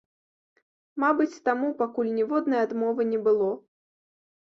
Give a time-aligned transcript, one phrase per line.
[1.03, 3.55] Мабыць, таму пакуль ніводнай адмовы не было.